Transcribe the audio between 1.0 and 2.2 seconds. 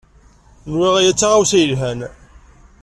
d taɣawsa yelhan.